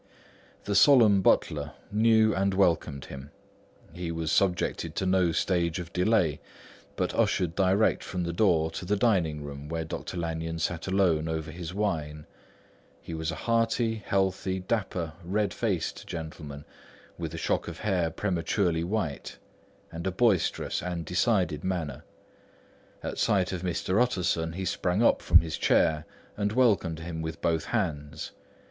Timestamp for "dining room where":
8.95-9.85